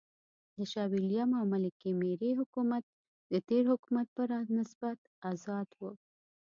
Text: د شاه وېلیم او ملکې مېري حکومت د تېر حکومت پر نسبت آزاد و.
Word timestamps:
د 0.57 0.59
شاه 0.71 0.89
وېلیم 0.91 1.29
او 1.39 1.45
ملکې 1.53 1.89
مېري 2.01 2.31
حکومت 2.39 2.83
د 3.31 3.33
تېر 3.49 3.63
حکومت 3.71 4.07
پر 4.17 4.29
نسبت 4.57 4.99
آزاد 5.31 5.67
و. 5.79 5.81